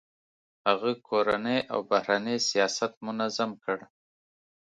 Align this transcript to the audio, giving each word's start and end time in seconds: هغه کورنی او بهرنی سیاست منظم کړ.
هغه 0.67 0.91
کورنی 1.07 1.57
او 1.71 1.79
بهرنی 1.89 2.37
سیاست 2.49 2.93
منظم 3.05 3.51
کړ. 3.63 3.77